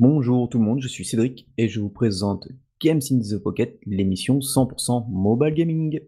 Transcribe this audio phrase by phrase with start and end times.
[0.00, 2.48] Bonjour tout le monde, je suis Cédric et je vous présente
[2.82, 6.00] Games in the Pocket, l'émission 100% mobile gaming.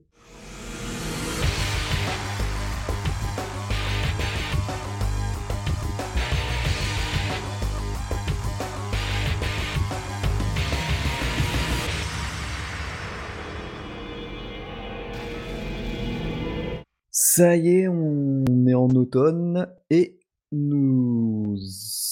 [17.11, 20.18] Ça y est, on est en automne et
[20.50, 21.59] nous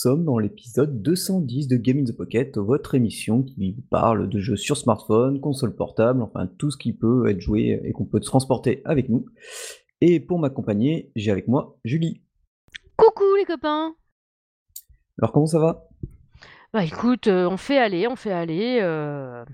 [0.00, 4.56] sommes dans l'épisode 210 de Game in the Pocket, votre émission qui parle de jeux
[4.56, 8.80] sur smartphone, console portable, enfin tout ce qui peut être joué et qu'on peut transporter
[8.86, 9.26] avec nous.
[10.00, 12.22] Et pour m'accompagner, j'ai avec moi Julie.
[12.96, 13.94] Coucou les copains
[15.20, 15.86] Alors comment ça va?
[16.72, 18.78] Bah écoute, euh, on fait aller, on fait aller.
[18.80, 19.44] euh,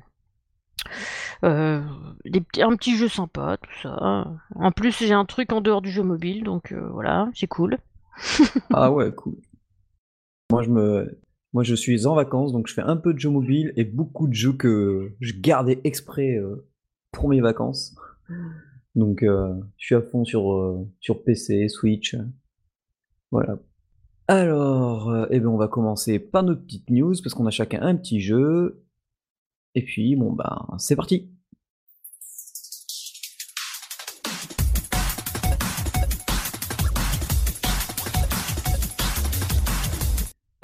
[1.45, 1.83] euh,
[2.25, 4.27] des petits- un petit jeu sympa, tout ça.
[4.55, 7.79] En plus, j'ai un truc en dehors du jeu mobile, donc euh, voilà, c'est cool.
[8.73, 9.35] Ah ouais, cool.
[10.51, 11.19] Moi je me
[11.53, 14.29] moi je suis en vacances donc je fais un peu de jeux mobile et beaucoup
[14.29, 16.69] de jeux que je gardais exprès euh,
[17.13, 17.97] pour mes vacances.
[18.95, 22.17] Donc euh, je suis à fond sur euh, sur PC, Switch.
[23.31, 23.59] Voilà.
[24.29, 27.81] Alors, euh, eh ben on va commencer par notre petite news parce qu'on a chacun
[27.83, 28.83] un petit jeu.
[29.75, 31.31] Et puis bon bah c'est parti.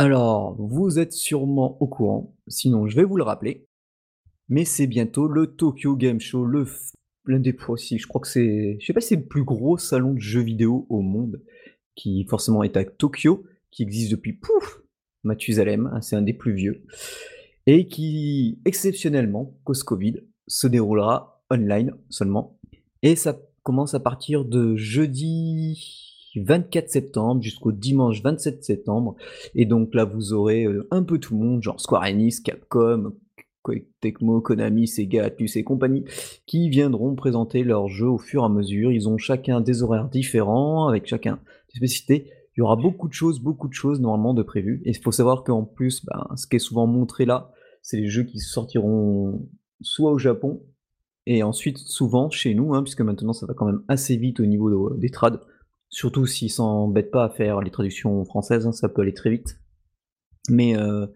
[0.02, 3.68] Alors, vous êtes sûrement au courant, sinon je vais vous le rappeler.
[4.48, 6.66] Mais c'est bientôt le Tokyo Game Show, le
[7.26, 10.14] l'un des je crois que c'est, je sais pas si c'est le plus gros salon
[10.14, 11.40] de jeux vidéo au monde,
[11.94, 14.80] qui forcément est à Tokyo, qui existe depuis pouf,
[15.22, 16.84] Mathusalem, hein, c'est un des plus vieux,
[17.66, 20.16] et qui exceptionnellement, cause Covid,
[20.48, 22.58] se déroulera online seulement,
[23.02, 29.16] et ça commence à partir de jeudi 24 septembre jusqu'au dimanche 27 septembre,
[29.54, 33.12] et donc là vous aurez euh, un peu tout le monde, genre Square Enix, Capcom,
[34.00, 36.04] Tecmo, Konami, Sega, Atlus et compagnie,
[36.46, 38.90] qui viendront présenter leurs jeux au fur et à mesure.
[38.90, 41.38] Ils ont chacun des horaires différents, avec chacun
[41.72, 42.30] des spécificités.
[42.56, 44.82] Il y aura beaucoup de choses, beaucoup de choses normalement de prévues.
[44.84, 48.08] Et il faut savoir qu'en plus, ben, ce qui est souvent montré là, c'est les
[48.08, 49.48] jeux qui sortiront
[49.80, 50.62] soit au Japon,
[51.26, 54.46] et ensuite souvent chez nous, hein, puisque maintenant ça va quand même assez vite au
[54.46, 55.40] niveau de- des trades.
[55.92, 59.60] Surtout s'ils s'embêtent pas à faire les traductions françaises, hein, ça peut aller très vite.
[60.48, 61.06] Mais, euh,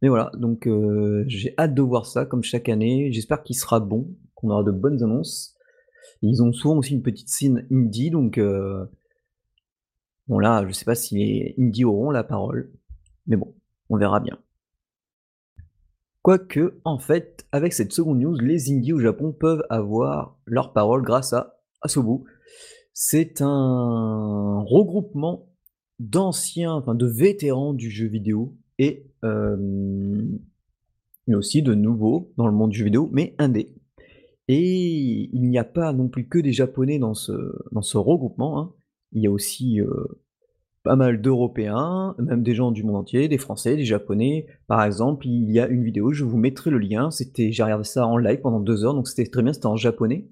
[0.00, 3.12] mais voilà, donc euh, j'ai hâte de voir ça comme chaque année.
[3.12, 5.54] J'espère qu'il sera bon, qu'on aura de bonnes annonces.
[6.22, 8.86] Ils ont souvent aussi une petite scène indie, donc euh,
[10.28, 12.72] bon là, je sais pas si les indies auront la parole,
[13.26, 13.54] mais bon,
[13.90, 14.38] on verra bien.
[16.22, 21.02] Quoique, en fait, avec cette seconde news, les indies au Japon peuvent avoir leur parole
[21.02, 22.24] grâce à Asobu.
[22.94, 25.48] C'est un regroupement
[25.98, 30.26] d'anciens, enfin de vétérans du jeu vidéo et euh,
[31.28, 33.74] aussi de nouveaux dans le monde du jeu vidéo, mais indé.
[34.48, 37.32] Et il n'y a pas non plus que des Japonais dans ce,
[37.96, 38.58] regroupement.
[38.58, 38.72] hein.
[39.12, 40.20] Il y a aussi euh,
[40.82, 44.46] pas mal d'Européens, même des gens du monde entier, des Français, des Japonais.
[44.66, 47.08] Par exemple, il y a une vidéo, je vous mettrai le lien.
[47.10, 49.52] J'ai regardé ça en live pendant deux heures, donc c'était très bien.
[49.52, 50.28] C'était en japonais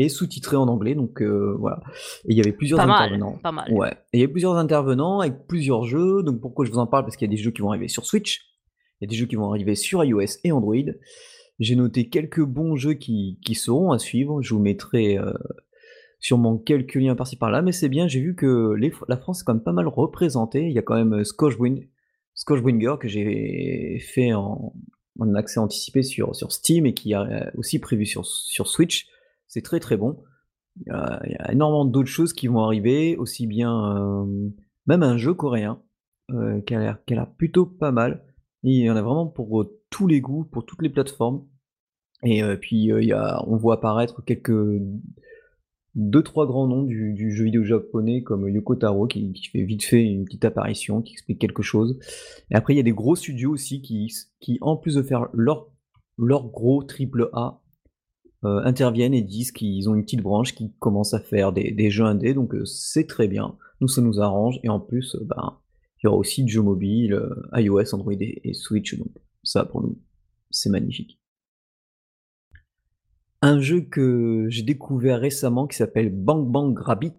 [0.00, 1.80] et sous-titré en anglais, donc euh, voilà.
[2.24, 3.38] Et il y avait plusieurs Pas mal, intervenants.
[3.42, 3.70] pas mal.
[3.72, 3.92] Ouais.
[4.12, 6.22] Et il y plusieurs intervenants avec plusieurs jeux.
[6.22, 7.04] Donc pourquoi je vous en parle?
[7.04, 8.40] Parce qu'il y a des jeux qui vont arriver sur Switch,
[9.00, 10.74] il y a des jeux qui vont arriver sur iOS et Android.
[11.58, 14.40] J'ai noté quelques bons jeux qui, qui seront à suivre.
[14.42, 15.32] Je vous mettrai euh,
[16.20, 18.06] sûrement quelques liens par-ci par-là, mais c'est bien.
[18.08, 20.66] J'ai vu que les- la France est quand même pas mal représentée.
[20.66, 21.80] Il y a quand même euh, Scotchwind,
[22.34, 24.72] Scotchwinger que j'ai fait en,
[25.18, 29.08] en accès anticipé sur, sur Steam et qui est euh, aussi prévu sur, sur Switch.
[29.48, 30.22] C'est très très bon.
[30.86, 34.50] Il y a, énormément d'autres choses qui vont arriver, aussi bien euh,
[34.86, 35.82] même un jeu coréen
[36.30, 38.24] euh, qui a l'air plutôt pas mal.
[38.62, 41.44] Il y en a vraiment pour euh, tous les goûts, pour toutes les plateformes.
[42.24, 44.82] Et puis il y a, on voit apparaître quelques
[45.94, 50.02] deux trois grands noms du, jeu vidéo japonais comme Yoko Taro qui, fait vite fait
[50.02, 51.96] une petite apparition, qui explique quelque chose.
[52.50, 56.48] Et après il y a des gros studios aussi qui, en plus de faire leur
[56.48, 57.62] gros triple A
[58.44, 62.04] euh, interviennent et disent qu'ils ont une petite branche qui commence à faire des, jeux
[62.04, 63.56] indés, donc euh, c'est très bien.
[63.80, 64.60] Nous, ça nous arrange.
[64.62, 65.58] Et en plus, euh, ben,
[65.96, 67.20] il y aura aussi du jeu mobile,
[67.52, 69.10] iOS, Android et, Switch, donc
[69.42, 69.98] ça pour nous,
[70.50, 71.18] c'est magnifique.
[73.42, 77.18] Un jeu que j'ai découvert récemment qui s'appelle Bang Bang Rabbit.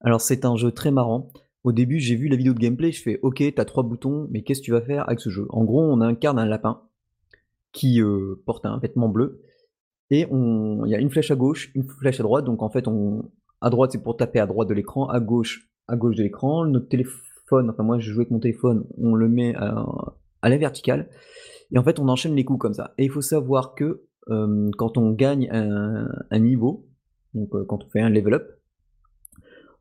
[0.00, 1.30] Alors c'est un jeu très marrant.
[1.62, 4.42] Au début, j'ai vu la vidéo de gameplay, je fais OK, t'as trois boutons, mais
[4.42, 5.46] qu'est-ce que tu vas faire avec ce jeu?
[5.50, 6.82] En gros, on incarne un lapin
[7.70, 8.00] qui
[8.44, 9.40] porte un vêtement bleu
[10.10, 12.44] et on, il y a une flèche à gauche, une flèche à droite.
[12.44, 13.30] Donc en fait, on,
[13.60, 16.64] à droite c'est pour taper à droite de l'écran, à gauche à gauche de l'écran.
[16.66, 19.86] Notre téléphone, enfin moi je joue avec mon téléphone, on le met à,
[20.42, 21.08] la verticale.
[21.72, 22.94] Et en fait, on enchaîne les coups comme ça.
[22.98, 24.04] Et il faut savoir que
[24.76, 26.86] quand on gagne un, niveau,
[27.34, 28.50] donc quand on fait un level up,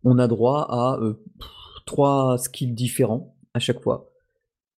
[0.03, 0.99] on a droit à
[1.85, 4.11] trois skills différents à chaque fois.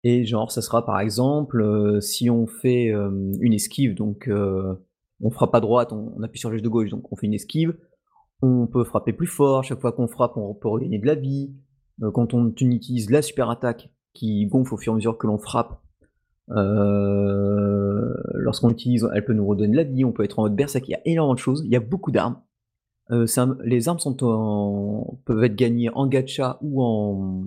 [0.03, 4.29] Et genre, ça sera par exemple, si on fait une esquive, donc
[5.23, 7.33] on fera pas droite, on, appuie sur le gauche de gauche, donc on fait une
[7.33, 7.75] esquive.
[8.41, 11.53] On peut frapper plus fort, chaque fois qu'on frappe, on peut regagner de la vie.
[12.13, 15.37] quand on utilise la super attaque qui gonfle au fur et à mesure que l'on
[15.37, 15.79] frappe,
[16.47, 20.87] lorsqu'on l'utilise, elle peut nous redonner de la vie, on peut être en mode berserk,
[20.87, 22.41] il y a énormément de choses, il y a beaucoup d'armes.
[23.09, 23.99] les armes
[25.25, 27.45] peuvent être gagnées en gacha ou en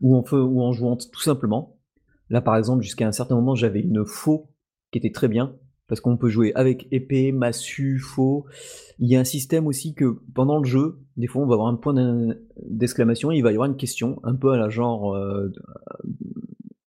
[0.00, 1.76] ou en feu ou en jouant tout simplement.
[2.30, 4.48] Là par exemple jusqu'à un certain moment j'avais une faux
[4.90, 5.54] qui était très bien
[5.86, 8.44] parce qu'on peut jouer avec épée, massue, faux.
[8.98, 11.68] Il y a un système aussi que pendant le jeu, des fois on va avoir
[11.68, 11.94] un point
[12.62, 15.16] d'exclamation il va y avoir une question un peu à la genre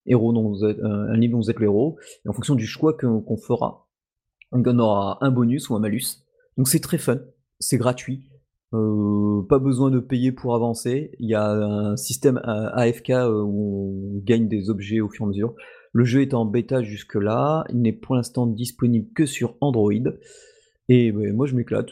[0.06, 3.88] héros dont un livre dont vous êtes le et en fonction du choix qu'on fera,
[4.52, 6.24] on aura un bonus ou un malus.
[6.56, 7.20] Donc c'est très fun,
[7.58, 8.28] c'est gratuit,
[8.72, 11.12] euh, pas besoin de payer pour avancer.
[11.18, 15.26] Il y a un système AFK euh, où on gagne des objets au fur et
[15.26, 15.54] à mesure.
[15.92, 19.92] Le jeu est en bêta jusque-là, il n'est pour l'instant disponible que sur Android.
[20.88, 21.90] Et ben, moi je m'éclate.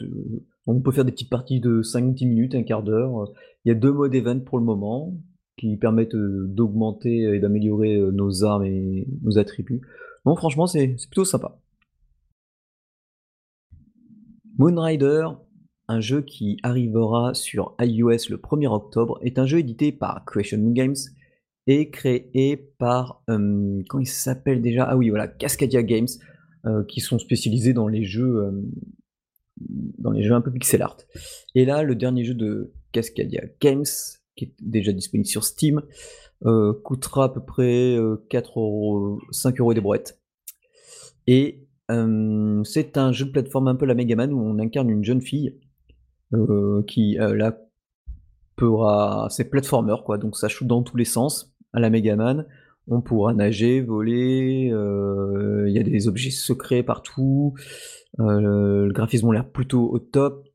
[0.67, 3.31] On peut faire des petites parties de 5-10 minutes, un quart d'heure.
[3.65, 5.17] Il y a deux modes event pour le moment
[5.57, 9.81] qui permettent euh, d'augmenter et d'améliorer euh, nos armes et nos attributs.
[10.23, 11.59] Bon, franchement, c'est plutôt sympa.
[14.57, 15.27] Moonrider,
[15.87, 20.59] un jeu qui arrivera sur iOS le 1er octobre, est un jeu édité par Creation
[20.71, 20.95] Games
[21.69, 23.23] et créé par.
[23.29, 24.83] Euh, comment il s'appelle déjà?
[24.83, 26.07] Ah oui, voilà, Cascadia Games,
[26.89, 28.51] qui sont spécialisés dans les jeux.
[29.59, 30.97] dans les jeux un peu pixel art.
[31.55, 33.85] Et là, le dernier jeu de Cascadia Games,
[34.35, 35.81] qui est déjà disponible sur Steam,
[36.45, 37.97] euh, coûtera à peu près
[38.29, 40.19] 4 euh, euros, 5 euros des brouettes.
[41.27, 45.03] Et euh, c'est un jeu de plateforme un peu la Megaman où on incarne une
[45.03, 45.55] jeune fille
[46.87, 47.57] qui là
[48.55, 49.27] pourra.
[49.31, 52.45] C'est platformer quoi, donc ça shoot dans tous les sens à la Megaman.
[52.87, 57.53] On pourra nager, voler, il y a des objets secrets partout.
[58.17, 60.45] le graphisme a l'air plutôt au top.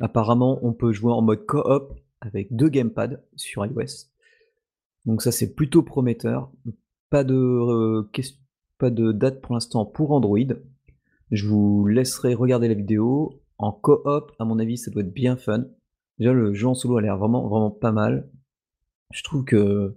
[0.00, 4.08] Apparemment on peut jouer en mode coop avec deux gamepads sur iOS.
[5.06, 6.50] Donc ça c'est plutôt prometteur.
[7.10, 8.10] Pas de, euh,
[8.78, 10.38] pas de date pour l'instant pour Android.
[11.30, 13.40] Je vous laisserai regarder la vidéo.
[13.58, 15.64] En coop, à mon avis, ça doit être bien fun.
[16.18, 18.28] Déjà le jeu en solo a l'air vraiment vraiment pas mal.
[19.12, 19.96] Je trouve que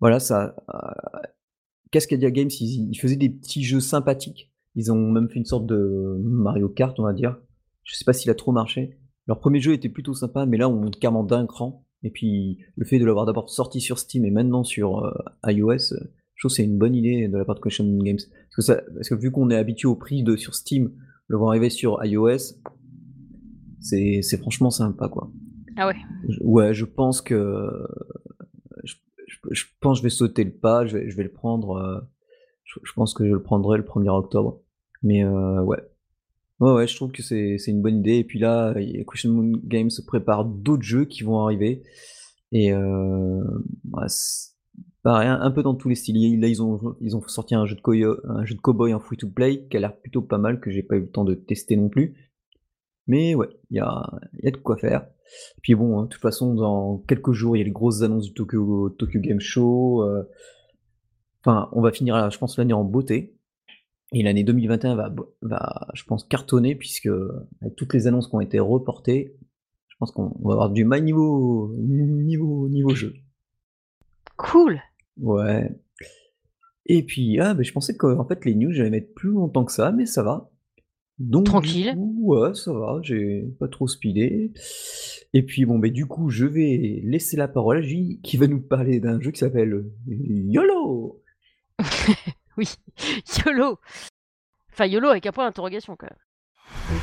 [0.00, 0.56] voilà ça.
[0.74, 1.20] Euh,
[1.90, 4.52] Cascadia Games, ils, ils, faisaient des petits jeux sympathiques.
[4.74, 7.38] Ils ont même fait une sorte de Mario Kart, on va dire.
[7.84, 8.98] Je sais pas s'il a trop marché.
[9.26, 11.86] Leur premier jeu était plutôt sympa, mais là on monte carrément d'un cran.
[12.02, 15.12] Et puis le fait de l'avoir d'abord sorti sur Steam et maintenant sur euh,
[15.46, 15.94] iOS,
[16.34, 18.18] je trouve que c'est une bonne idée de la part de Question Games.
[18.18, 20.92] Parce que, ça, parce que vu qu'on est habitué au prix de sur Steam,
[21.28, 22.58] le voir arriver sur iOS,
[23.80, 25.30] c'est, franchement sympa quoi.
[25.76, 25.94] Ah ouais.
[26.40, 27.70] ouais, je pense que
[29.50, 31.76] je, pense que je vais sauter le pas, je vais, le prendre.
[31.76, 32.00] Euh,
[32.64, 34.60] je, pense que je le prendrai le 1er octobre.
[35.02, 35.78] Mais ouais,
[36.58, 38.16] Ouais, ouais, je trouve que c'est une bonne idée.
[38.16, 41.82] Et puis là, Question Moon Games prépare d'autres jeux qui vont arriver.
[42.52, 43.44] Et euh,
[43.84, 44.06] bah,
[45.02, 46.40] pareil, un, peu dans tous les styles.
[46.40, 49.28] Là, ils ont, sorti un jeu de, coyo, un jeu de cowboy en free to
[49.28, 51.76] play qui a l'air plutôt pas mal, que j'ai pas eu le temps de tester
[51.76, 52.25] non plus.
[53.06, 54.10] Mais ouais, il y a,
[54.42, 55.06] y a de quoi faire.
[55.58, 58.02] Et puis bon, hein, de toute façon, dans quelques jours, il y a les grosses
[58.02, 60.02] annonces du Tokyo, Tokyo Game Show.
[60.02, 60.24] Euh,
[61.44, 63.36] enfin, on va finir, je pense, l'année en beauté.
[64.12, 67.08] Et l'année 2021 va, va, je pense, cartonner, puisque
[67.60, 69.36] avec toutes les annonces qui ont été reportées,
[69.88, 73.14] je pense qu'on va avoir du mal niveau, niveau, niveau jeu.
[74.36, 74.80] Cool.
[75.16, 75.74] Ouais.
[76.86, 79.90] Et puis, ah, je pensais qu'en fait, les news, j'allais mettre plus longtemps que ça,
[79.90, 80.50] mais ça va.
[81.18, 81.94] Donc, Tranquille.
[81.96, 84.52] ouais, ça va, j'ai pas trop speedé.
[85.32, 88.46] Et puis, bon, ben, du coup, je vais laisser la parole à J qui va
[88.46, 91.22] nous parler d'un jeu qui s'appelle YOLO
[92.58, 92.68] Oui,
[93.44, 93.78] YOLO
[94.72, 96.98] Enfin, YOLO avec un point d'interrogation quand même.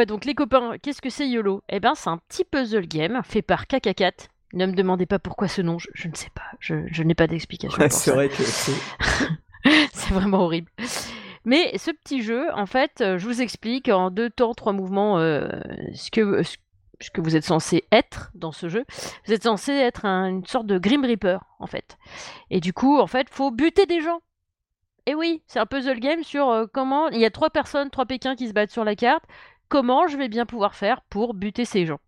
[0.00, 1.62] Ouais, donc les copains, qu'est-ce que c'est YOLO?
[1.68, 4.12] Eh ben, c'est un petit puzzle game fait par Kakakat.
[4.54, 7.86] Ne me demandez pas pourquoi ce nom, je, ne sais pas, je, n'ai pas d'explication.
[7.90, 8.72] c'est vrai que c'est.
[9.92, 10.70] c'est vraiment horrible.
[11.44, 16.10] Mais ce petit jeu, en fait, je vous explique en deux temps, trois mouvements ce
[16.10, 18.86] que ce que vous êtes censé être dans ce jeu.
[19.26, 21.98] Vous êtes censé être une sorte de Grim Reaper, en fait.
[22.48, 24.22] Et du coup, en fait, faut buter des gens.
[25.04, 28.36] Et oui, c'est un puzzle game sur comment il y a trois personnes, trois Pékins
[28.36, 29.24] qui se battent sur la carte.
[29.70, 32.00] Comment je vais bien pouvoir faire pour buter ces gens.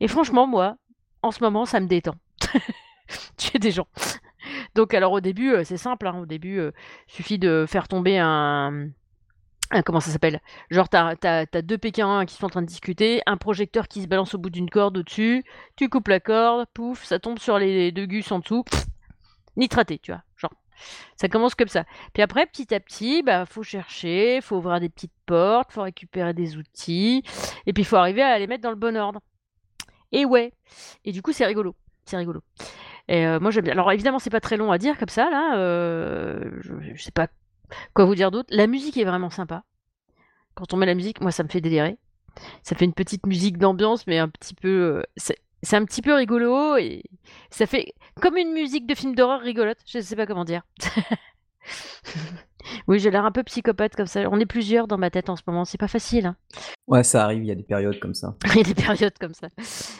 [0.00, 0.76] Et franchement, moi,
[1.20, 2.14] en ce moment, ça me détend.
[3.36, 3.88] Tuer des gens.
[4.74, 6.06] Donc, alors au début, c'est simple.
[6.06, 6.20] Hein.
[6.20, 6.72] Au début, il
[7.12, 8.88] suffit de faire tomber un,
[9.84, 10.40] comment ça s'appelle?
[10.70, 14.06] Genre, t'as as, deux Pékins qui sont en train de discuter, un projecteur qui se
[14.06, 17.90] balance au bout d'une corde au-dessus, tu coupes la corde, pouf, ça tombe sur les
[17.92, 18.64] deux gus en dessous,
[19.56, 20.22] nitraté, tu vois.
[20.36, 20.52] Genre,
[21.16, 21.84] ça commence comme ça.
[22.12, 26.34] Puis après, petit à petit, bah, faut chercher, faut ouvrir des petites portes, faut récupérer
[26.34, 27.22] des outils,
[27.66, 29.20] et puis il faut arriver à les mettre dans le bon ordre.
[30.12, 30.52] Et ouais.
[31.04, 31.76] Et du coup, c'est rigolo.
[32.04, 32.40] C'est rigolo.
[33.08, 33.72] Et euh, moi, j'aime bien.
[33.72, 35.56] Alors, évidemment, c'est pas très long à dire comme ça, là.
[35.56, 37.28] Euh, je, je sais pas
[37.94, 39.64] Quoi vous dire d'autre La musique est vraiment sympa.
[40.54, 41.96] Quand on met la musique, moi ça me fait délirer.
[42.62, 45.02] Ça fait une petite musique d'ambiance, mais un petit peu.
[45.62, 47.02] C'est un petit peu rigolo et
[47.50, 49.78] ça fait comme une musique de film d'horreur rigolote.
[49.86, 50.62] Je ne sais pas comment dire.
[52.86, 54.22] oui, j'ai l'air un peu psychopathe comme ça.
[54.30, 55.64] On est plusieurs dans ma tête en ce moment.
[55.64, 56.26] C'est pas facile.
[56.26, 56.36] Hein.
[56.86, 57.42] Ouais, ça arrive.
[57.42, 58.34] Il y a des périodes comme ça.
[58.54, 59.48] il y a des périodes comme ça.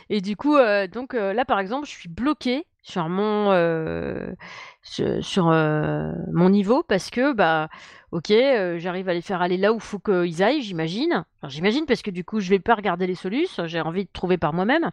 [0.08, 4.32] Et du coup, euh, donc euh, là, par exemple, je suis bloquée sur mon euh,
[4.82, 7.68] sur, mon niveau parce que bah
[8.10, 8.32] ok
[8.78, 12.10] j'arrive à les faire aller là où il faut qu'ils aillent j'imagine j'imagine parce que
[12.10, 14.90] du coup je vais pas regarder les solutions j'ai envie de trouver par moi-même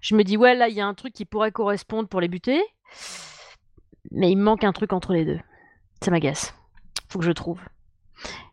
[0.00, 2.26] je me dis ouais là il y a un truc qui pourrait correspondre pour les
[2.26, 2.60] buter
[4.10, 5.38] mais il me manque un truc entre les deux
[6.02, 6.52] ça m'agace
[7.08, 7.60] faut que je trouve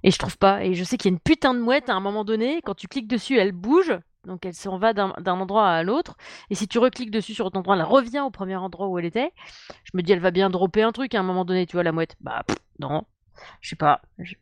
[0.04, 1.94] et je trouve pas et je sais qu'il y a une putain de mouette à
[1.94, 3.94] un moment donné quand tu cliques dessus elle bouge
[4.26, 6.16] donc elle s'en va d'un endroit à l'autre.
[6.50, 9.06] Et si tu recliques dessus sur autre endroit, elle revient au premier endroit où elle
[9.06, 9.32] était.
[9.84, 11.84] Je me dis, elle va bien dropper un truc à un moment donné, tu vois,
[11.84, 12.16] la mouette.
[12.22, 12.44] Bah
[12.80, 13.06] non,
[13.62, 14.02] je sais pas.
[14.20, 14.36] Je,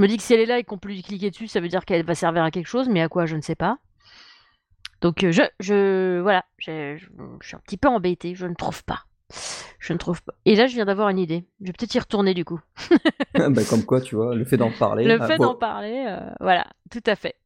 [0.00, 1.68] me dis que si elle est là et qu'on peut lui cliquer dessus, ça veut
[1.68, 3.78] dire qu'elle va servir à quelque chose, mais à quoi, je ne sais pas.
[5.02, 8.82] Donc euh, je, je voilà, je, je suis un petit peu embêtée, je ne trouve
[8.84, 9.04] pas.
[9.78, 10.34] Je ne trouve pas.
[10.44, 11.46] Et là, je viens d'avoir une idée.
[11.60, 12.60] Je vais peut-être y retourner du coup.
[13.34, 15.04] bah, comme quoi, tu vois, le fait d'en parler.
[15.04, 17.36] Le ah, fait d'en parler, euh, voilà, tout à fait.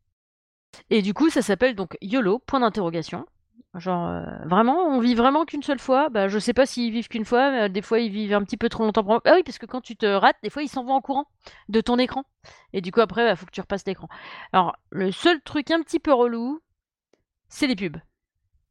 [0.89, 3.27] Et du coup, ça s'appelle donc YOLO, point d'interrogation.
[3.75, 6.09] Genre, euh, vraiment, on vit vraiment qu'une seule fois?
[6.09, 8.43] Bah, je sais pas s'ils vivent qu'une fois, mais euh, des fois ils vivent un
[8.43, 9.05] petit peu trop longtemps.
[9.25, 11.27] Ah oui, parce que quand tu te rates, des fois ils s'en vont en courant
[11.69, 12.25] de ton écran.
[12.73, 14.09] Et du coup, après, il bah, faut que tu repasses l'écran.
[14.53, 16.61] Alors, le seul truc un petit peu relou,
[17.49, 17.99] c'est les pubs.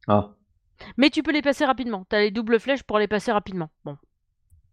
[0.06, 0.34] Ah.
[0.96, 2.06] Mais tu peux les passer rapidement.
[2.08, 3.70] Tu as les doubles flèches pour les passer rapidement.
[3.84, 3.96] Bon.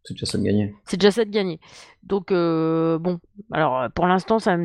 [0.03, 0.73] C'est déjà ça de gagner.
[0.85, 1.59] C'est déjà ça de gagner.
[2.03, 3.19] Donc, euh, bon.
[3.51, 4.57] Alors, pour l'instant, ça.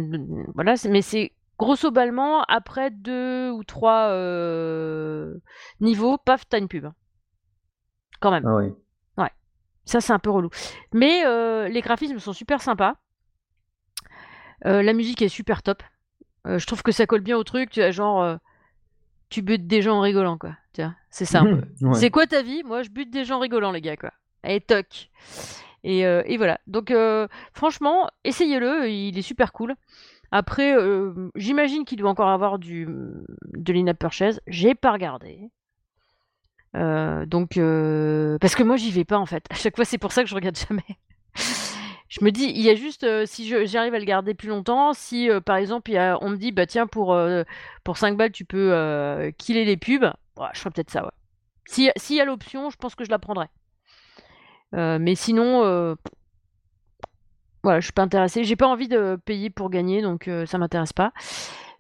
[0.55, 5.37] Voilà, mais c'est grosso ballement, après deux ou trois euh,
[5.81, 6.87] niveaux, paf, t'as une pub.
[8.21, 8.47] Quand même.
[8.47, 8.73] Ah oui.
[9.19, 9.31] Ouais.
[9.85, 10.51] Ça, c'est un peu relou.
[10.93, 12.97] Mais euh, les graphismes sont super sympas.
[14.65, 15.83] Euh, la musique est super top.
[16.45, 17.71] je trouve que ça colle bien au truc.
[17.71, 18.39] Tu as genre.
[19.29, 20.55] tu butes des gens en rigolant, quoi.
[21.11, 21.45] C'est ça
[21.95, 22.63] C'est quoi ta vie?
[22.65, 24.13] Moi, je bute des gens rigolants, les gars, quoi.
[24.45, 25.11] Et toc.
[25.85, 26.61] Et, et voilà.
[26.67, 26.93] Donc,
[27.53, 28.89] franchement, essayez-le.
[28.89, 29.75] Il est super cool.
[30.33, 32.89] Après, euh, j'imagine qu'il doit encore avoir du,
[33.53, 34.41] de l'in-app purchase.
[34.47, 35.51] J'ai pas regardé.
[36.75, 39.45] Euh, donc, euh, parce que moi, j'y vais pas en fait.
[39.51, 40.99] À chaque fois, c'est pour ça que je regarde jamais.
[42.09, 45.29] je me dis, il y a juste, si j'arrive à le garder plus longtemps, si
[45.45, 47.15] par exemple, on me dit, bah tiens, pour,
[47.85, 50.11] pour 5 balles, tu peux killer les pubs,
[50.53, 51.11] je ferais peut-être ça, ouais.
[51.67, 53.49] S'il y a l'option, je pense que je la prendrais.
[54.73, 55.97] mais sinon,
[57.63, 58.45] voilà, je suis pas intéressée.
[58.45, 61.13] J'ai pas envie de payer pour gagner, donc euh, ça m'intéresse pas.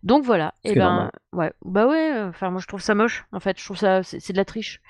[0.02, 0.54] Donc voilà.
[0.64, 2.22] Et ben, ouais, bah ouais.
[2.28, 3.24] Enfin, moi je trouve ça moche.
[3.32, 4.80] En fait, je trouve ça c'est de la triche.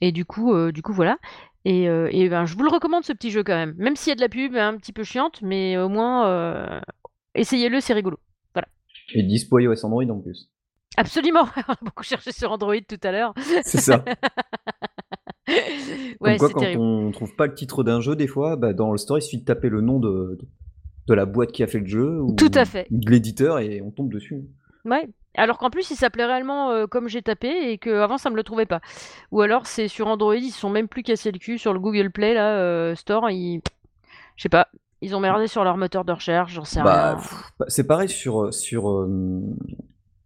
[0.00, 1.18] Et du coup, euh, du coup voilà.
[1.64, 3.74] Et, euh, et, ben, je vous le recommande ce petit jeu quand même.
[3.78, 6.80] Même s'il y a de la pub, un petit peu chiante, mais au moins
[7.34, 8.18] essayez-le, c'est rigolo.
[8.54, 8.68] Voilà.
[9.14, 10.50] Et dispo iOS Android en plus.
[10.96, 11.46] Absolument.
[11.68, 13.34] On a beaucoup cherché sur Android tout à l'heure.
[13.62, 14.04] C'est ça.
[16.20, 18.98] ouais, quoi, quand on trouve pas le titre d'un jeu, des fois, bah, dans le
[18.98, 20.38] store, il suffit de taper le nom de,
[21.06, 22.86] de, la boîte qui a fait le jeu ou Tout à fait.
[22.90, 24.44] de l'éditeur et on tombe dessus.
[24.84, 25.08] Ouais.
[25.34, 28.42] Alors qu'en plus, il s'appelait réellement euh, comme j'ai tapé et qu'avant, ça me le
[28.42, 28.80] trouvait pas.
[29.30, 31.80] Ou alors, c'est sur Android, ils se sont même plus cassés le cul sur le
[31.80, 33.30] Google Play là, euh, Store.
[33.30, 33.60] Ils...
[34.36, 34.68] Je sais pas.
[35.00, 37.22] Ils ont merdé sur leur moteur de recherche, j'en sais bah, rien.
[37.60, 39.40] Bah, c'est pareil sur, sur, euh,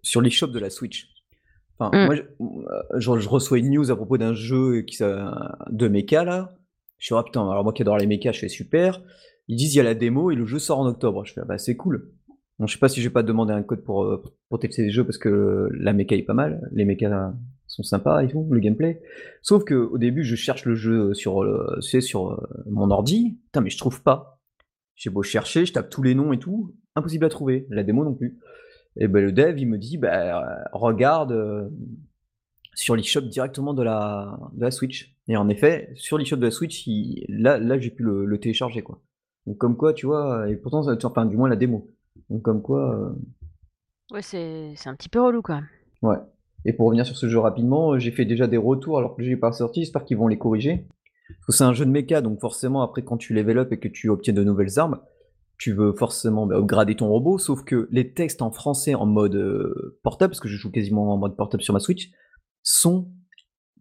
[0.02, 1.08] sur l'eShop de la Switch.
[1.80, 2.06] Mmh.
[2.06, 6.54] moi, euh, je, reçois une news à propos d'un jeu qui, de mecha là.
[6.98, 9.02] Je suis ah putain, alors moi qui adore les mechas, je fais super.
[9.48, 11.24] Ils disent il y a la démo et le jeu sort en octobre.
[11.24, 12.12] Je fais bah c'est cool.
[12.60, 14.82] Bon, je sais pas si je vais pas demander un code pour, euh, pour tester
[14.82, 16.68] les jeux parce que la mecha est pas mal.
[16.70, 17.32] Les mechas
[17.66, 19.02] sont sympas et tout, le gameplay.
[19.42, 23.38] Sauf que au début, je cherche le jeu sur, le, sur euh, mon ordi.
[23.46, 24.40] Putain, mais je trouve pas.
[24.94, 27.66] J'ai beau chercher, je tape tous les noms et tout, impossible à trouver.
[27.70, 28.38] La démo non plus.
[28.96, 31.68] Et ben le dev, il me dit, bah, regarde euh,
[32.74, 35.16] sur l'eShop directement de la, de la Switch.
[35.28, 36.88] Et en effet, sur l'eShop de la Switch,
[37.28, 39.00] là, là j'ai pu le, télécharger, quoi.
[39.46, 41.90] Donc comme quoi, tu vois, et pourtant, enfin, du moins la démo.
[42.28, 42.94] Donc comme quoi...
[42.94, 45.66] Euh, ouais, c'est un petit peu relou, même.
[46.02, 46.18] Ouais.
[46.64, 49.26] Et pour revenir sur ce jeu rapidement, j'ai fait déjà des retours alors que le
[49.26, 50.86] jeu n'est pas sorti, j'espère qu'ils vont les corriger.
[51.28, 53.78] Parce que c'est un jeu de méca, donc forcément, après, quand tu level up et
[53.78, 55.00] que tu obtiens de nouvelles armes,
[55.62, 59.36] tu veux forcément bah, upgrader ton robot, sauf que les textes en français en mode
[59.36, 62.10] euh, portable, parce que je joue quasiment en mode portable sur ma Switch,
[62.64, 63.12] sont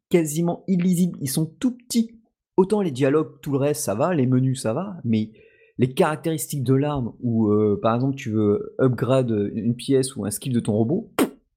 [0.07, 1.17] quasiment illisibles.
[1.21, 2.19] Ils sont tout petits.
[2.55, 5.31] Autant les dialogues, tout le reste, ça va, les menus, ça va, mais
[5.79, 10.29] les caractéristiques de l'arme, ou euh, par exemple tu veux upgrade une pièce ou un
[10.29, 11.11] skill de ton robot,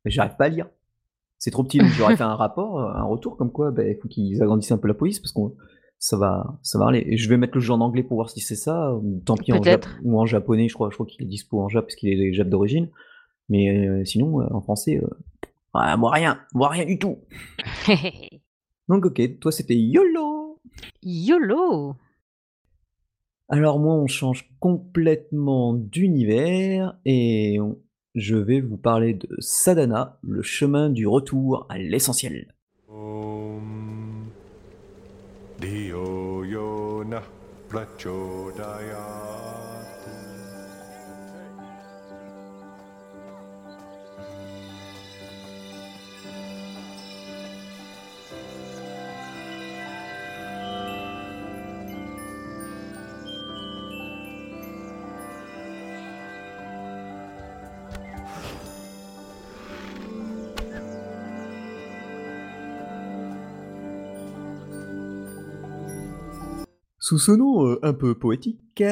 [0.07, 0.71] j'arrive pas à lire.
[1.37, 4.09] C'est trop petit, donc j'aurais fait un rapport, un retour comme quoi bah, il faut
[4.09, 5.54] qu'ils agrandissent un peu la police parce qu'on
[6.04, 7.02] ça va, ça va aller.
[7.06, 9.38] Et je vais mettre le jeu en anglais pour voir si c'est ça, ou tant
[9.38, 9.62] pis en
[10.02, 12.34] ou en japonais, je crois, je crois qu'il est dispo en jap parce qu'il est
[12.34, 12.90] jap d'origine.
[13.49, 17.20] Mais euh, sinon, euh, en français, euh, moi rien, moi rien du tout.
[18.88, 20.61] Donc ok, toi c'était YOLO
[21.02, 21.94] YOLO
[23.49, 27.58] Alors moi on change complètement d'univers et
[28.14, 32.54] je vais vous parler de Sadhana, le chemin du retour à l'essentiel.
[35.63, 36.06] धियो
[36.51, 36.68] यो
[37.12, 37.25] नः
[37.72, 39.23] प्रचोदयात्
[67.04, 68.82] Sous ce nom euh, un peu poétique,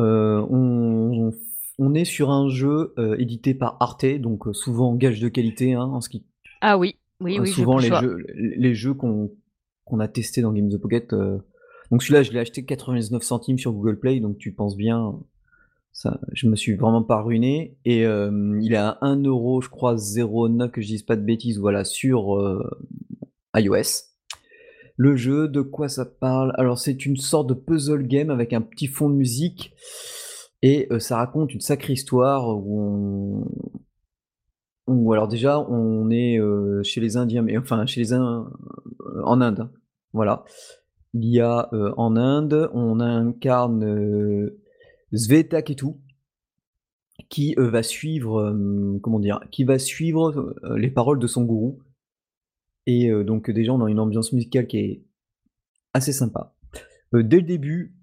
[0.00, 5.74] euh, on, est sur un jeu euh, édité par Arte, donc souvent gage de qualité
[5.74, 6.24] hein, en ce qui.
[6.62, 7.48] Ah oui, oui, oui.
[7.48, 9.30] Souvent les jeux, les jeux qu'on
[10.00, 11.14] a testés dans Game of the Pocket.
[11.92, 15.14] donc celui-là, je l'ai acheté 99 centimes sur Google Play, donc tu penses bien.
[15.92, 17.76] Ça, je me suis vraiment pas ruiné.
[17.84, 21.60] Et il est à 1 euro, je crois, 0,9, que je dise pas de bêtises,
[21.60, 22.36] voilà, sur
[23.54, 24.07] iOS.
[24.98, 28.60] Le jeu, de quoi ça parle Alors c'est une sorte de puzzle game avec un
[28.60, 29.72] petit fond de musique
[30.60, 33.46] et euh, ça raconte une sacrée histoire où
[34.88, 35.10] on...
[35.12, 38.50] alors déjà on est euh, chez les Indiens, mais enfin chez les Indiens
[39.00, 39.70] euh, en Inde, hein.
[40.12, 40.44] voilà.
[41.14, 44.50] Il y a en Inde, on incarne
[45.14, 45.86] Sveta Ketu
[47.30, 48.54] qui va suivre,
[49.00, 51.80] comment dire, qui va suivre les paroles de son gourou
[52.88, 55.02] et donc déjà, on a une ambiance musicale qui est
[55.92, 56.54] assez sympa.
[57.12, 57.94] dès le début,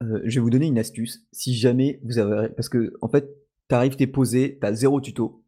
[0.00, 1.26] je vais vous donner une astuce.
[1.32, 2.48] Si jamais vous avez...
[2.48, 3.28] Parce que, en fait,
[3.68, 5.44] t'arrives, t'es posé, t'as zéro tuto,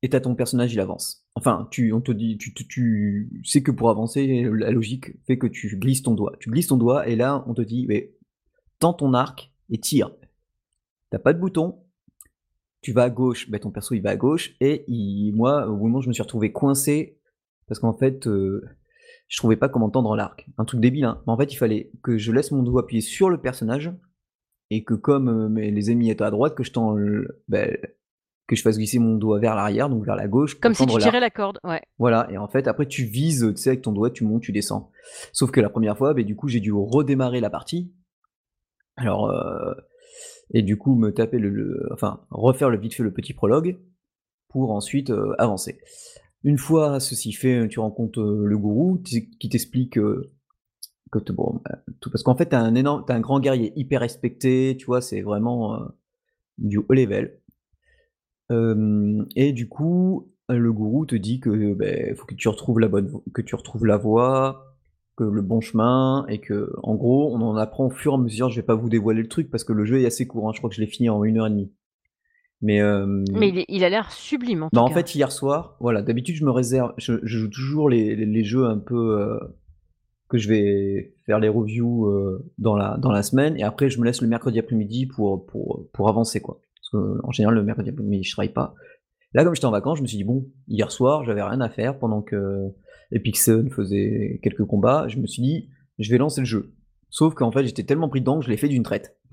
[0.00, 1.26] et t'as ton personnage, il avance.
[1.34, 5.46] Enfin, tu, on te dit, tu, tu, sais que pour avancer, la logique fait que
[5.46, 6.32] tu glisses ton doigt.
[6.40, 8.14] Tu glisses ton doigt, et là, on te dit, mais,
[8.78, 10.10] tends ton arc et tire.
[11.10, 11.78] T'as pas de bouton,
[12.80, 14.84] tu vas à gauche, ben ton perso il va à gauche, et
[15.34, 17.18] moi, au moment où je me suis retrouvé coincé
[17.68, 18.62] parce qu'en fait, euh,
[19.28, 20.46] je trouvais pas comment tendre l'arc.
[20.58, 21.22] Un truc débile, hein.
[21.26, 23.92] Mais en fait, il fallait que je laisse mon doigt appuyer sur le personnage
[24.70, 26.96] et que comme euh, les ennemis étaient à droite, que je tends
[27.48, 27.76] ben,
[28.46, 30.58] que je fasse glisser mon doigt vers l'arrière, donc vers la gauche.
[30.60, 31.80] Comme si tu tirais la corde, ouais.
[31.98, 34.52] Voilà, et en fait, après, tu vises, tu sais, avec ton doigt, tu montes, tu
[34.52, 34.90] descends.
[35.32, 37.92] Sauf que la première fois, ben, du coup, j'ai dû redémarrer la partie.
[38.96, 39.72] Alors, euh,
[40.52, 43.78] et du coup, me taper le, Enfin, refaire le vite fait le petit prologue
[44.48, 45.80] pour ensuite avancer.
[46.44, 50.32] Une fois ceci fait, tu rencontres euh, le gourou qui t'explique euh,
[51.12, 54.76] que bon, bah, tout, parce qu'en fait, t'as un énorme, un grand guerrier hyper respecté,
[54.78, 55.86] tu vois, c'est vraiment euh,
[56.58, 57.38] du haut level.
[59.36, 63.06] et du coup, le gourou te dit que bah, faut que tu retrouves la bonne,
[64.02, 64.76] voie,
[65.16, 68.18] que le bon chemin, et que en gros, on en apprend au fur et à
[68.18, 68.50] mesure.
[68.50, 70.48] Je vais pas vous dévoiler le truc parce que le jeu est assez court.
[70.48, 71.72] Hein, je crois que je l'ai fini en une heure et demie.
[72.62, 72.80] Mais,
[73.32, 76.44] Mais il, a l'air sublime en bah, tout en fait, hier soir, voilà, d'habitude je
[76.44, 79.40] me réserve, je, joue toujours les, les, jeux un peu
[80.28, 82.08] que je vais faire les reviews
[82.58, 85.88] dans, la, dans la semaine, et après je me laisse le mercredi après-midi pour, pour,
[85.92, 86.60] pour avancer, quoi.
[86.76, 88.74] Parce qu'en général, le mercredi après-midi, je travaille pas.
[89.34, 91.68] Là, comme j'étais en vacances, je me suis dit, bon, hier soir, j'avais rien à
[91.68, 92.68] faire pendant que
[93.12, 96.74] Epic Sun faisait quelques combats, je me suis dit, je vais lancer le jeu.
[97.08, 99.16] Sauf qu'en fait, j'étais tellement pris dedans que je l'ai fait d'une traite.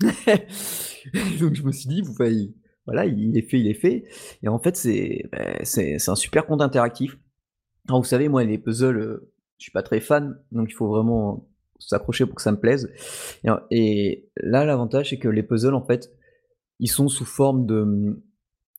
[1.40, 2.34] Donc je me suis dit, vous faites
[2.86, 4.04] voilà, il est fait, il est fait.
[4.42, 5.62] Et en fait, c'est ben,
[6.06, 7.18] un super compte interactif.
[7.88, 10.88] Alors, vous savez, moi, les puzzles, euh, je suis pas très fan, donc il faut
[10.88, 12.92] vraiment s'accrocher pour que ça me plaise.
[13.70, 16.12] Et, là, l'avantage, c'est que les puzzles, en fait,
[16.78, 18.22] ils sont sous forme de,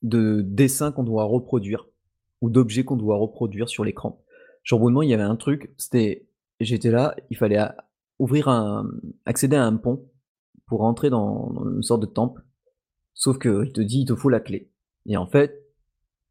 [0.02, 1.88] de dessins qu'on doit reproduire
[2.42, 4.24] ou d'objets qu'on doit reproduire sur l'écran.
[4.64, 6.28] Genre, au moment, il y avait un truc, c'était,
[6.60, 7.60] j'étais là, il fallait
[8.20, 8.90] ouvrir un,
[9.26, 10.08] accéder à un pont
[10.68, 12.44] pour rentrer dans, une sorte de temple.
[13.14, 14.72] Sauf que il te dit, il te faut la clé.
[15.06, 15.66] Et en fait,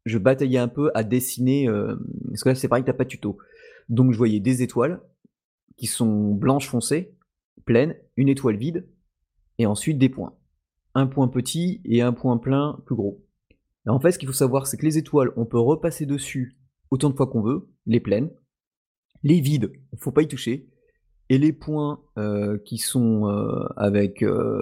[0.05, 1.95] je bataillais un peu à dessiner, euh,
[2.29, 3.37] parce que là, c'est pareil, t'as pas de tuto.
[3.89, 5.01] Donc, je voyais des étoiles
[5.77, 7.15] qui sont blanches foncées,
[7.65, 8.87] pleines, une étoile vide,
[9.57, 10.35] et ensuite des points.
[10.95, 13.23] Un point petit et un point plein plus gros.
[13.85, 16.57] Et en fait, ce qu'il faut savoir, c'est que les étoiles, on peut repasser dessus
[16.89, 18.29] autant de fois qu'on veut, les pleines.
[19.23, 20.69] Les vides, il faut pas y toucher.
[21.31, 24.61] Et les points euh, qui sont euh, avec euh,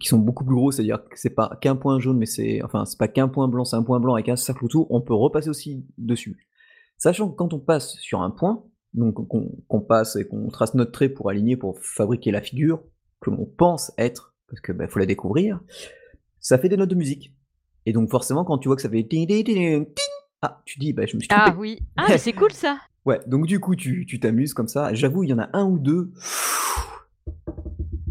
[0.00, 2.84] qui sont beaucoup plus gros, c'est-à-dire que c'est pas qu'un point jaune, mais c'est enfin
[2.86, 5.14] c'est pas qu'un point blanc, c'est un point blanc avec un cercle autour, on peut
[5.14, 6.48] repasser aussi dessus.
[6.96, 10.90] Sachant que quand on passe sur un point, donc qu'on passe et qu'on trace notre
[10.90, 12.82] trait pour aligner, pour fabriquer la figure
[13.20, 15.60] que l'on pense être, parce que bah, faut la découvrir,
[16.40, 17.32] ça fait des notes de musique.
[17.86, 19.06] Et donc forcément, quand tu vois que ça fait
[20.42, 22.78] ah, tu dis, bah, je me suis Ah oui, ah, c'est cool ça.
[23.08, 24.92] Ouais, donc du coup, tu t'amuses comme ça.
[24.92, 26.12] J'avoue, il y en a un ou deux.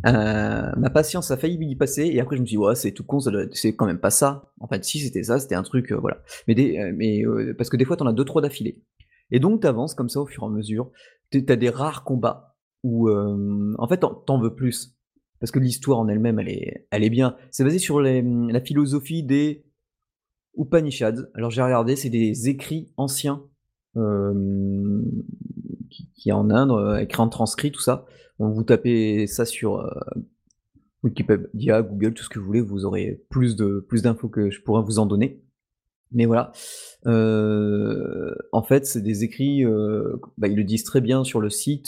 [0.08, 2.92] Euh, ma patience a failli y passer et après je me suis dit ouais c'est
[2.92, 3.20] tout con
[3.52, 4.52] c'est quand même pas ça.
[4.60, 6.22] En fait si c'était ça c'était un truc euh, voilà.
[6.48, 8.84] Mais euh, parce que des fois t'en as deux trois d'affilée.
[9.32, 10.92] Et donc t'avances comme ça au fur et à mesure.
[11.32, 14.98] T'as des rares combats où en fait t'en veux plus.
[15.40, 17.36] Parce que l'histoire en elle-même elle est elle est bien.
[17.52, 19.64] C'est basé sur la philosophie des
[20.58, 21.28] Upanishads.
[21.36, 23.44] Alors j'ai regardé, c'est des écrits anciens
[23.98, 25.02] euh,
[25.90, 28.06] qui, qui, en Inde, euh, écrits en transcrit, tout ça.
[28.40, 29.90] Donc vous tapez ça sur euh,
[31.04, 34.62] Wikipédia, Google, tout ce que vous voulez, vous aurez plus de plus d'infos que je
[34.62, 35.42] pourrais vous en donner.
[36.12, 36.54] Mais voilà,
[37.06, 39.66] euh, en fait, c'est des écrits,
[40.38, 41.88] bah, ils le disent très bien sur le site.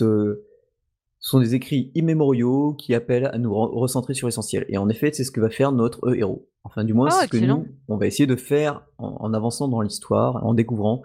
[1.22, 4.66] Ce sont des écrits immémoriaux qui appellent à nous recentrer sur l'essentiel.
[4.70, 6.50] Et en effet, c'est ce que va faire notre héros.
[6.64, 9.34] Enfin, du moins, c'est Ah, ce que nous, on va essayer de faire en, en
[9.34, 11.02] avançant dans l'histoire, en découvrant,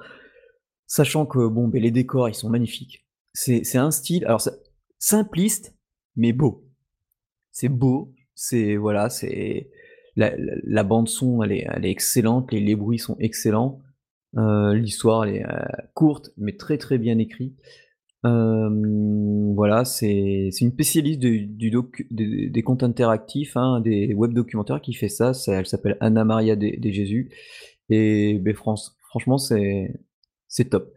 [0.87, 3.05] sachant que bon, ben, les décors, ils sont magnifiques.
[3.33, 4.42] C'est un style, alors
[4.99, 5.75] simpliste,
[6.16, 6.64] mais beau.
[7.53, 9.70] C'est beau, c'est voilà, c'est
[10.16, 13.81] la, bande son, elle est, elle est excellente, les, les bruits sont excellents.
[14.37, 17.57] Euh, l'histoire, est euh, courte, mais très très bien écrite.
[18.25, 18.70] Euh,
[19.55, 21.47] voilà, c'est une spécialiste des,
[22.51, 25.35] des contes interactifs, hein, des web documentaires qui fait ça.
[25.35, 27.31] ça- elle s'appelle Anna Maria de, de Jésus.
[27.90, 29.92] Et ben, France, franchement, c'est
[30.55, 30.93] c'est top.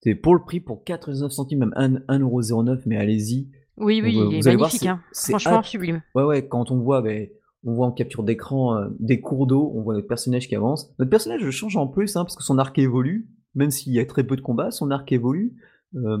[0.00, 3.48] C'est pour le prix, pour 99 centimes, même 1 1,09€, mais allez-y.
[3.76, 4.80] Oui, oui, il est voir, magnifique.
[4.80, 5.00] c'est hein.
[5.38, 6.02] Franchement, sublime.
[6.14, 7.28] Ouais, ouais, quand on voit, ben,
[7.64, 10.92] on voit en capture d'écran euh, des cours d'eau, on voit notre personnage qui avance.
[11.00, 14.06] Notre personnage change en plus, hein, parce que son arc évolue, même s'il y a
[14.06, 15.54] très peu de combats, son arc évolue.
[15.96, 16.18] Euh,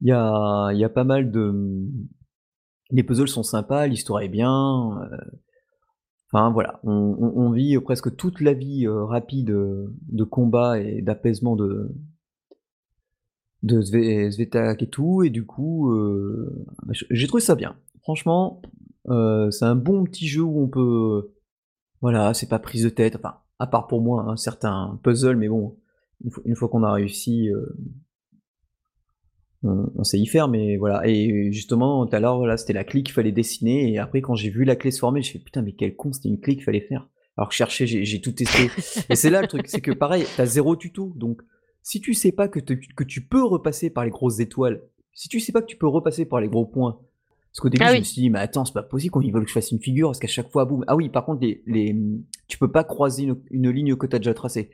[0.00, 1.52] Il y, a, il y a pas mal de...
[2.90, 4.98] Les puzzles sont sympas, l'histoire est bien.
[5.12, 5.16] euh,
[6.32, 11.56] Enfin voilà, on, vit presque toute la vie euh, rapide euh, de combat et d'apaisement
[11.56, 11.94] de,
[13.62, 17.76] de Svetak et tout, et du coup, euh, bah, j'ai trouvé ça bien.
[18.00, 18.62] Franchement,
[19.10, 21.34] euh, c'est un bon petit jeu où on peut,
[22.00, 25.48] voilà, c'est pas prise de tête, enfin, à part pour moi, un certain puzzle, mais
[25.48, 25.76] bon,
[26.46, 27.50] une fois, qu'on a réussi,
[29.64, 31.06] on, on sait y faire, mais voilà.
[31.06, 34.34] Et justement, tout à l'heure, voilà, c'était la clé qu'il fallait dessiner, et après, quand
[34.34, 36.54] j'ai vu la clé se former, j'ai fait putain, mais quel con, c'était une clé
[36.54, 37.08] qu'il fallait faire.
[37.36, 38.68] Alors que chercher, j'ai tout testé.
[39.10, 41.40] et c'est là le truc, c'est que pareil, t'as zéro tuto, donc
[41.82, 44.82] si tu sais pas que, te- que tu peux repasser par les grosses étoiles,
[45.14, 46.98] si tu sais pas que tu peux repasser par les gros points,
[47.50, 49.32] parce qu'au début Ah je me suis dit, mais attends, c'est pas possible qu'on ils
[49.32, 50.84] veulent que je fasse une figure, parce qu'à chaque fois, boum.
[50.86, 51.94] Ah oui, par contre, les, les,
[52.48, 54.70] tu peux pas croiser une, une ligne que tu as déjà tracée.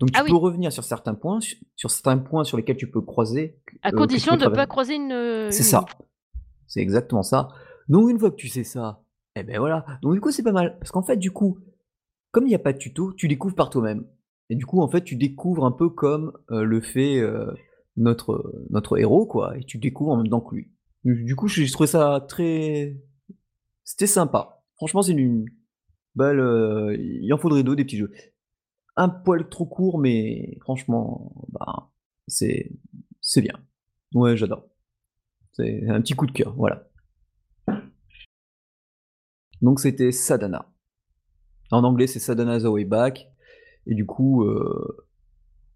[0.00, 0.30] Donc tu Ah oui.
[0.30, 3.60] peux revenir sur certains points, sur, sur certains points sur lesquels tu peux croiser.
[3.82, 5.12] À euh, condition de ne pas croiser une.
[5.12, 5.84] une C'est ça.
[6.66, 7.48] C'est exactement ça.
[7.88, 9.02] Donc une fois que tu sais ça,
[9.36, 9.84] eh ben voilà.
[10.02, 10.78] Donc du coup c'est pas mal.
[10.78, 11.58] Parce qu'en fait du coup,
[12.30, 14.06] comme il n'y a pas de tuto, tu découvres par toi-même.
[14.48, 17.52] Et du coup en fait tu découvres un peu comme euh, le fait euh,
[17.96, 19.56] notre, notre héros quoi.
[19.58, 20.70] Et tu découvres en même temps que lui.
[21.04, 22.96] Du coup j'ai trouvé ça très...
[23.84, 24.62] C'était sympa.
[24.76, 25.44] Franchement c'est une
[26.14, 26.40] belle...
[26.40, 28.12] euh, Il en faudrait d'autres des petits jeux.
[28.96, 31.90] Un poil trop court mais franchement bah,
[32.26, 32.70] c'est
[33.36, 33.54] bien.
[34.14, 34.66] Ouais j'adore.
[35.52, 36.86] C'est un petit coup de cœur, voilà.
[39.60, 40.72] Donc c'était Sadhana.
[41.70, 43.28] En anglais, c'est Sadhana the Way Back.
[43.86, 45.06] Et du coup, euh,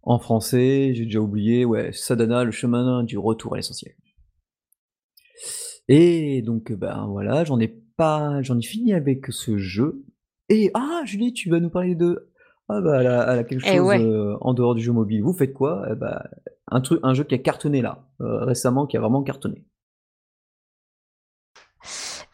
[0.02, 3.94] en français, j'ai déjà oublié, ouais, Sadhana, le chemin du retour à l'essentiel.
[5.88, 10.04] Et donc, ben voilà, j'en ai pas, j'en ai fini avec ce jeu.
[10.48, 12.32] Et ah, Julie, tu vas nous parler de,
[12.68, 14.00] ah bah, elle a, elle a quelque Eh chose ouais.
[14.02, 15.22] euh, en dehors du jeu mobile.
[15.22, 15.86] Vous faites quoi?
[15.90, 16.24] Eh bah,
[16.70, 19.64] un truc, un jeu qui a cartonné là, euh, récemment, qui a vraiment cartonné.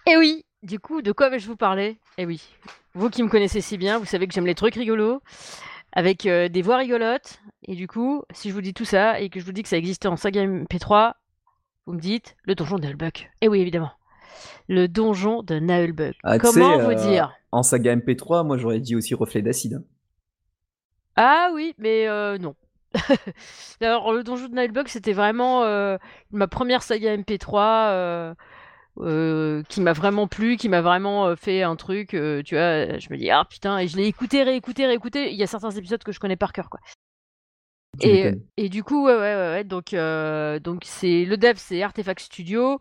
[0.06, 1.98] Et oui, du coup, de quoi vais-je vous parler?
[2.18, 2.42] Eh oui,
[2.94, 5.20] vous qui me connaissez si bien, vous savez que j'aime les trucs rigolos,
[5.92, 7.40] avec euh, des voix rigolotes.
[7.66, 9.68] Et du coup, si je vous dis tout ça et que je vous dis que
[9.68, 11.12] ça existait en saga MP3,
[11.86, 13.30] vous me dites le donjon de Nullbuck.
[13.40, 13.92] Eh oui, évidemment.
[14.68, 16.14] Le donjon de Nullbuck.
[16.22, 17.32] Ah, Comment vous euh, dire?
[17.52, 19.82] En saga MP3, moi j'aurais dit aussi reflet d'acide.
[21.16, 22.54] Ah oui, mais euh, non.
[23.80, 25.98] Alors, le donjon de Nullbuck, c'était vraiment euh,
[26.30, 28.34] ma première saga MP3 euh,
[29.00, 32.10] euh, qui m'a vraiment plu, qui m'a vraiment fait un truc.
[32.10, 35.30] tu vois, je me dis, ah putain, et je l'ai écouté, réécouté, réécouté.
[35.32, 36.80] Il y a certains épisodes que je connais par cœur, quoi.
[37.98, 42.20] Et, du coup, ouais, ouais, ouais, ouais, donc, euh, donc c'est le dev, c'est Artefact
[42.20, 42.78] Studio,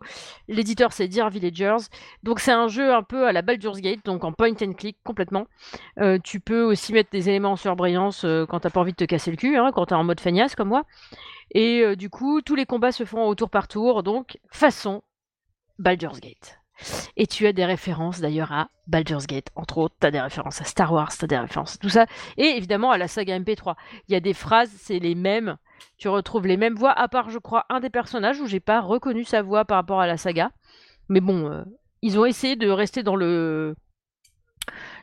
[0.48, 1.84] l'éditeur, c'est Dear Villagers.
[2.22, 4.96] Donc, c'est un jeu un peu à la Baldur's Gate, donc en point and click
[5.04, 5.46] complètement.
[5.98, 8.96] Euh, tu peux aussi mettre des éléments en surbrillance euh, quand t'as pas envie de
[8.96, 10.84] te casser le cul, hein, quand t'es en mode feignasse comme moi.
[11.52, 15.02] Et euh, du coup, tous les combats se font au tour par tour, donc façon
[15.78, 16.59] Baldur's Gate.
[17.16, 20.60] Et tu as des références d'ailleurs à Baldur's Gate, entre autres, tu as des références
[20.60, 23.38] à Star Wars, tu as des références à tout ça, et évidemment à la saga
[23.38, 23.74] MP3.
[24.08, 25.56] Il y a des phrases, c'est les mêmes,
[25.98, 28.80] tu retrouves les mêmes voix, à part, je crois, un des personnages où j'ai pas
[28.80, 30.50] reconnu sa voix par rapport à la saga.
[31.08, 31.62] Mais bon, euh,
[32.02, 33.74] ils ont essayé de rester dans le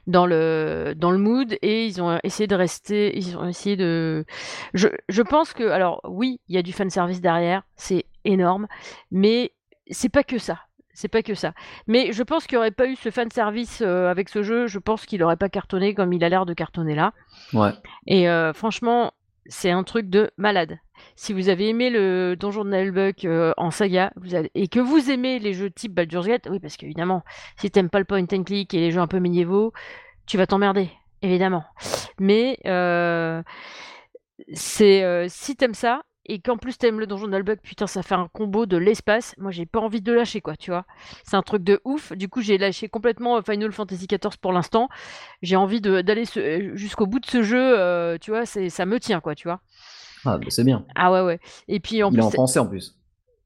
[0.08, 4.26] dans le dans le mood et ils ont essayé de rester ils ont essayé de
[4.74, 8.68] je, pense que alors oui il y a du fan service derrière c'est énorme
[9.12, 9.52] mais
[9.92, 10.60] c'est pas que ça
[11.00, 11.54] c'est pas que ça
[11.86, 14.66] mais je pense qu'il n'y aurait pas eu ce fan service euh, avec ce jeu
[14.68, 17.14] je pense qu'il aurait pas cartonné comme il a l'air de cartonner là
[17.54, 17.70] Ouais.
[18.08, 19.14] et euh, franchement,
[19.46, 20.78] c'est un truc de malade.
[21.16, 25.10] Si vous avez aimé le Donjon de Nullbuck euh, en saga vous et que vous
[25.10, 27.24] aimez les jeux type Baldur's Gate, oui, parce qu'évidemment,
[27.58, 29.72] si t'aimes pas le point and click et les jeux un peu médiévaux,
[30.26, 30.90] tu vas t'emmerder,
[31.22, 31.64] évidemment.
[32.20, 32.60] Mais
[34.54, 38.16] c'est si t'aimes ça et qu'en plus t'aimes le Donjon de Nullbuck, putain, ça fait
[38.16, 39.34] un combo de l'espace.
[39.38, 40.86] Moi, j'ai pas envie de lâcher, quoi, tu vois.
[41.24, 42.12] C'est un truc de ouf.
[42.13, 44.90] Du coup, j'ai lâché complètement euh, Final Fantasy XIV pour l'instant
[45.42, 48.86] j'ai envie de- d'aller euh, jusqu'au bout de ce jeu, euh, tu vois, c'est, ça
[48.86, 49.62] me tient, quoi, tu vois.
[50.26, 50.86] Ah, bah, c'est bien.
[50.96, 51.40] Ah ouais, ouais.
[51.68, 52.96] Et puis en Il est en français en plus.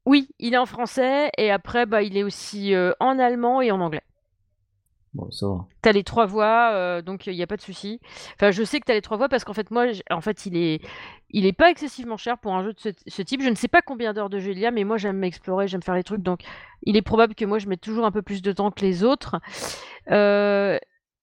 [0.04, 3.70] oui, il est en français, et après, bah, il est aussi euh, en allemand et
[3.70, 4.02] en anglais.
[5.14, 5.66] Bon, ça va.
[5.82, 8.00] T'as les trois voix, euh, donc il n'y a pas de souci.
[8.34, 10.56] Enfin, je sais que t'as les trois voix parce qu'en fait, moi, en fait, il
[10.56, 10.80] est,
[11.28, 13.42] il est pas excessivement cher pour un jeu de ce, type.
[13.42, 15.68] Je ne sais pas combien d'heures de jeu il y a, mais moi, j'aime m'explorer,
[15.68, 16.40] j'aime faire les trucs, donc
[16.82, 19.04] il est probable que moi, je mette toujours un peu plus de temps que les
[19.04, 19.38] autres.
[20.10, 20.78] Euh,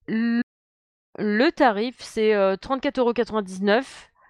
[0.08, 3.84] le, tarif, c'est euh, 34,99€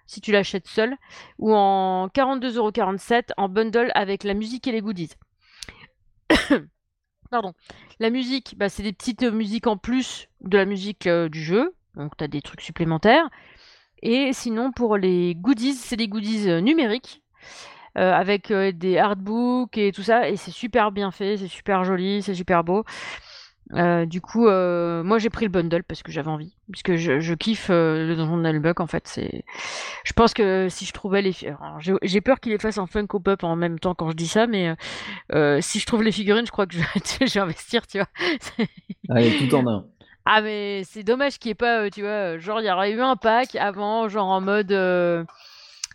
[0.07, 0.95] si tu l'achètes seul,
[1.37, 5.11] ou en 42,47€ en bundle avec la musique et les goodies.
[7.29, 7.53] Pardon.
[7.99, 11.43] La musique, bah, c'est des petites euh, musiques en plus de la musique euh, du
[11.43, 11.75] jeu.
[11.95, 13.29] Donc, tu des trucs supplémentaires.
[14.01, 17.21] Et sinon, pour les goodies, c'est des goodies euh, numériques.
[17.95, 20.29] avec des artbooks et tout ça.
[20.29, 22.85] Et c'est super bien fait, c'est super joli, c'est super beau.
[23.73, 26.53] Euh, du coup, euh, moi j'ai pris le bundle parce que j'avais envie.
[26.71, 29.07] Parce que je, je kiffe euh, le donjon de Nullbuck en fait.
[29.07, 29.43] C'est...
[30.03, 31.35] Je pense que si je trouvais les.
[32.01, 34.47] j'ai, peur qu'il les fasse en Funko Pop en même temps quand je dis ça,
[34.47, 34.75] mais euh,
[35.33, 36.79] euh, si je trouve les figurines, je crois que je,
[37.25, 38.07] je vais investir, tu vois.
[39.09, 39.85] Allez, tout en un.
[40.31, 42.91] Ah mais c'est dommage qu'il n'y ait pas, euh, tu vois, genre il y aurait
[42.91, 45.23] eu un pack avant, genre en mode euh,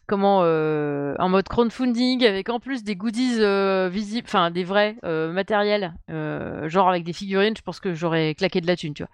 [0.07, 4.97] comment, euh, en mode crowdfunding avec en plus des goodies euh, visibles, enfin des vrais
[5.05, 9.03] euh, matériels, genre avec des figurines, je pense que j'aurais claqué de la thune, tu
[9.03, 9.11] vois.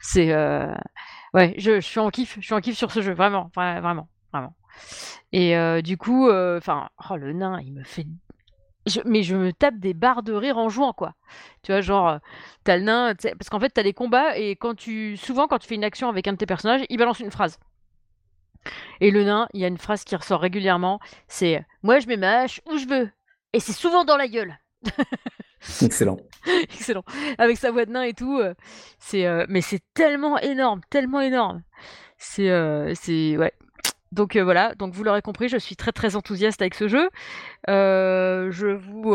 [0.00, 0.34] C'est,
[1.34, 3.80] ouais, je, je suis en kiff, je suis en kiff sur ce jeu, vraiment, vra-
[3.80, 4.54] vraiment, vraiment.
[5.32, 8.06] Et du coup, enfin, oh le nain, il me fait
[9.04, 11.14] mais je me tape des barres de rire en jouant, quoi.
[11.62, 12.18] Tu vois, genre,
[12.64, 15.68] t'as le nain, parce qu'en fait, t'as des combats, et quand tu, souvent, quand tu
[15.68, 17.58] fais une action avec un de tes personnages, il balance une phrase.
[19.00, 22.16] Et le nain, il y a une phrase qui ressort régulièrement, c'est «Moi, je mets
[22.16, 23.10] ma hache où je veux,
[23.52, 24.58] et c'est souvent dans la gueule
[25.82, 26.18] Excellent.».
[26.62, 27.04] Excellent.
[27.38, 28.54] Avec sa voix de nain et tout, euh,
[28.98, 31.62] c'est, euh, mais c'est tellement énorme, tellement énorme.
[32.18, 33.52] C'est, euh, c'est, ouais.
[34.12, 37.08] Donc voilà, donc vous l'aurez compris, je suis très très enthousiaste avec ce jeu.
[37.66, 39.14] Je vous,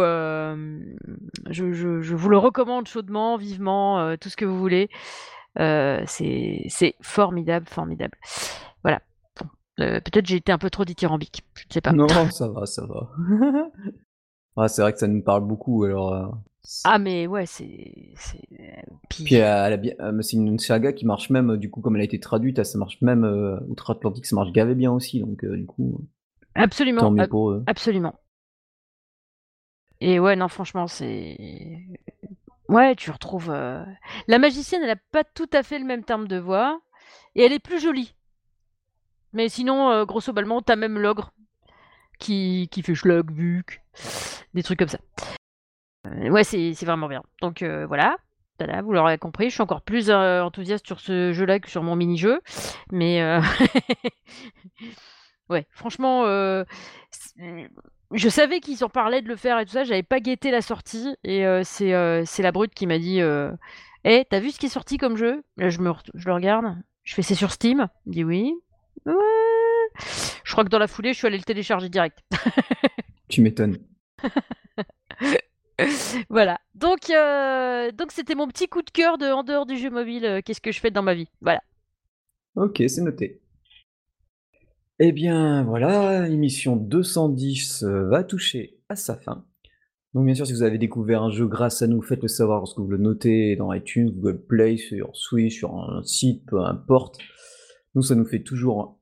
[1.52, 4.90] je, je- je vous le recommande chaudement, vivement, tout ce que vous voulez.
[5.56, 8.18] C'est formidable, formidable.
[9.80, 11.94] Euh, peut-être j'ai été un peu trop dithyrambique, je ne sais pas.
[11.94, 13.10] Non, ça va, ça va.
[14.58, 16.14] Ah, c'est vrai que ça nous parle beaucoup, alors.
[16.14, 16.28] euh,
[16.84, 18.42] Ah mais ouais, c'est, c'est...
[19.10, 21.70] Puis, Puis euh, elle a bien, euh, c'est une saga qui marche même, euh, du
[21.70, 24.92] coup, comme elle a été traduite, ça marche même euh, outre-Atlantique, ça marche gavé bien
[24.92, 26.02] aussi, donc euh, du coup,
[26.56, 27.66] absolument, tant mieux ab- pour eux.
[27.66, 28.20] absolument.
[30.02, 31.38] Et ouais, non, franchement, c'est...
[32.70, 33.50] Ouais, tu retrouves...
[33.52, 33.84] euh,
[34.28, 36.82] La magicienne, elle a pas tout à fait le même terme de voix,
[37.36, 38.16] et elle est plus jolie.
[39.38, 41.32] Mais sinon, euh, grosso modo, t'as même l'ogre
[42.18, 43.84] qui, qui fait schlag, buc,
[44.56, 44.98] des trucs comme ça.
[46.06, 47.22] ouais, c'est vraiment bien.
[47.44, 48.18] Donc heu, voilà.
[48.82, 52.42] Vous l'aurez compris, je suis encore plus, enthousiaste sur ce jeu-là que sur mon mini-jeu.
[52.92, 53.22] Mais
[55.52, 56.66] ouais, franchement, je
[58.30, 61.16] savais qu'ils en parlaient de le faire et tout ça, j'avais pas guetté la sortie
[61.24, 63.52] et c'est, la brute qui m'a dit, heu:
[64.04, 66.34] «Eh, tu as vu ce qui est sorti comme jeu?» là, je me je le
[66.34, 68.56] regarde, je fais: «C'est sur Steam?» il dit: «Oui».
[69.06, 72.20] Je crois que dans la foulée, je suis allée le télécharger direct.
[73.30, 73.78] Tu m'étonnes.
[76.30, 79.92] Voilà, donc heu, donc c'était mon petit coup de cœur de en dehors du jeu
[79.92, 81.28] mobile, heu, qu'est-ce que je fais dans ma vie?
[81.40, 81.62] Voilà.
[82.56, 83.40] OK, c'est noté.
[85.00, 89.46] Eh bien, voilà, l'émission 210, heu, va toucher à sa fin.
[90.16, 92.80] Donc bien sûr, si vous avez découvert un jeu grâce à nous, faites-le savoir lorsque
[92.80, 97.20] vous le notez dans iTunes, Google Play, sur Switch, sur un site, peu importe.
[97.96, 99.00] Nous, ça nous fait toujours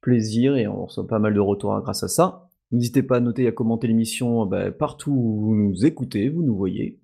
[0.00, 2.48] plaisir et on reçoit pas mal de retours, grâce à ça.
[2.72, 6.42] N'hésitez pas à noter et à commenter l'émission, bah, partout où vous nous écoutez, vous
[6.42, 7.00] nous voyez.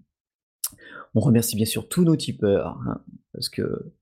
[1.15, 3.93] On remercie bien sûr tous nos tipeurs, hein, parce que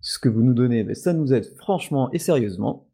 [0.00, 2.88] ce que vous nous donnez, beh, ça nous aide franchement et sérieusement.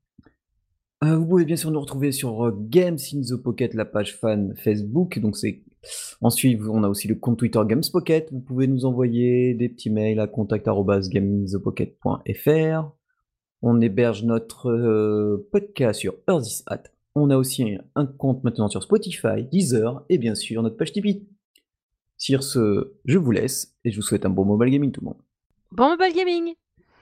[1.05, 4.17] Heu, vous pouvez bien sûr nous retrouver sur, heu, Games in the Pocket, la page
[4.17, 5.63] fan Facebook, donc c'est
[6.21, 8.33] ensuite on a aussi le compte Twitter Gamespocket.
[8.33, 12.93] Vous pouvez nous envoyer des petits mails à contact@gameinthepocket.fr.
[13.63, 16.65] On héberge notre, heu, podcast sur Earthis@.
[17.15, 21.27] On a aussi un compte maintenant sur Spotify, Deezer et bien sûr notre page Tipeee.
[22.17, 25.07] Sur ce, je vous laisse et je vous souhaite un bon mobile gaming tout le
[25.07, 25.19] monde.
[25.71, 26.55] Bon mobile gaming!